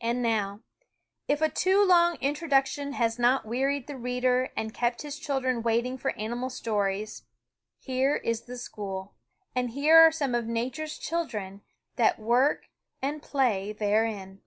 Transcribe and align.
And 0.00 0.22
now, 0.22 0.60
if 1.26 1.40
a 1.42 1.48
too 1.48 1.84
long 1.84 2.14
introduction 2.20 2.92
has 2.92 3.18
not 3.18 3.44
wearied 3.44 3.88
the 3.88 3.96
reader 3.98 4.50
and 4.56 4.72
kept 4.72 5.02
his 5.02 5.18
children 5.18 5.60
waiting 5.60 5.98
for 5.98 6.12
animal 6.16 6.50
stories, 6.50 7.24
here 7.80 8.14
is 8.14 8.42
the 8.42 8.56
school, 8.56 9.16
and 9.52 9.70
here 9.70 9.98
are 9.98 10.12
some 10.12 10.36
of 10.36 10.46
Nature's 10.46 10.96
children 10.96 11.62
that 11.96 12.20
work 12.20 12.66
and 13.02 13.20
play 13.24 13.72
therein. 13.72 14.40